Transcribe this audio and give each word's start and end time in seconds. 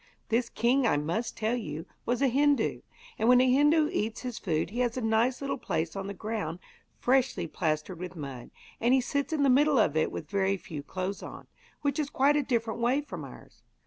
This 0.29 0.49
king, 0.49 0.87
I 0.87 0.97
must 0.97 1.37
tell 1.37 1.55
you, 1.55 1.85
was 2.07 2.23
a 2.23 2.27
Hindu; 2.27 2.81
and 3.19 3.29
when 3.29 3.39
a 3.39 3.47
Hindu 3.47 3.87
eats 3.93 4.21
his 4.21 4.39
food 4.39 4.71
he 4.71 4.79
has 4.79 4.97
a 4.97 5.01
nice 5.01 5.41
little 5.41 5.59
place 5.59 5.95
on 5.95 6.07
the 6.07 6.15
ground 6.15 6.57
freshly 6.97 7.45
plastered 7.45 7.99
with 7.99 8.15
mud, 8.15 8.49
and 8.79 8.95
he 8.95 9.01
sits 9.01 9.31
in 9.31 9.43
the 9.43 9.47
middle 9.47 9.77
of 9.77 9.95
it 9.95 10.11
with 10.11 10.27
very 10.27 10.57
few 10.57 10.81
clothes 10.81 11.21
on 11.21 11.45
which 11.83 11.99
is 11.99 12.09
quite 12.09 12.35
a 12.35 12.41
different 12.41 12.79
way 12.79 13.01
from 13.01 13.23
ours. 13.23 13.61